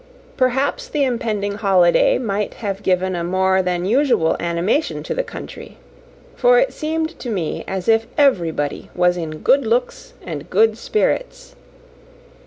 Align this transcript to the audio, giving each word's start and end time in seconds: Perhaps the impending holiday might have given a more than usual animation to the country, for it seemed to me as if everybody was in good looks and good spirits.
Perhaps 0.35 0.87
the 0.87 1.03
impending 1.03 1.51
holiday 1.53 2.17
might 2.17 2.55
have 2.55 2.81
given 2.81 3.15
a 3.15 3.23
more 3.23 3.61
than 3.61 3.85
usual 3.85 4.35
animation 4.39 5.03
to 5.03 5.13
the 5.13 5.21
country, 5.23 5.77
for 6.35 6.57
it 6.57 6.73
seemed 6.73 7.19
to 7.19 7.29
me 7.29 7.63
as 7.67 7.87
if 7.87 8.07
everybody 8.17 8.89
was 8.95 9.15
in 9.15 9.43
good 9.43 9.67
looks 9.67 10.13
and 10.23 10.49
good 10.49 10.75
spirits. 10.75 11.55